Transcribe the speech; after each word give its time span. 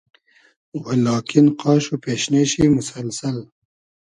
و 0.81 0.83
لاکین 1.05 1.47
قاش 1.61 1.83
وپېشنې 1.89 2.43
شی 2.51 2.63
موسئلسئل 2.75 3.37